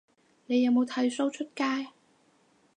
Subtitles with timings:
[0.47, 1.89] 你有冇剃鬚出街